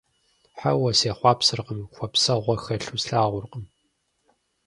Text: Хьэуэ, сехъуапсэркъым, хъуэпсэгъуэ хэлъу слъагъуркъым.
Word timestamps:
Хьэуэ, 0.57 0.91
сехъуапсэркъым, 0.99 1.81
хъуэпсэгъуэ 1.95 2.55
хэлъу 2.63 2.97
слъагъуркъым. 3.03 3.65